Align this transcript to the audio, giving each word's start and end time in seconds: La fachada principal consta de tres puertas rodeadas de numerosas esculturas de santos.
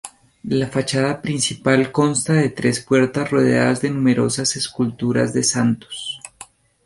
La 0.49 0.67
fachada 0.67 1.21
principal 1.21 1.91
consta 1.91 2.33
de 2.33 2.49
tres 2.49 2.79
puertas 2.83 3.29
rodeadas 3.29 3.81
de 3.81 3.91
numerosas 3.91 4.55
esculturas 4.55 5.31
de 5.31 5.43
santos. 5.43 6.19